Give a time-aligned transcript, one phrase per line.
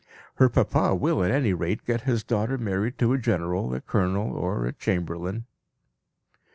[0.37, 4.31] Her papa will at any rate get his daughter married to a general, a colonel,
[4.35, 5.45] or a chamberlain."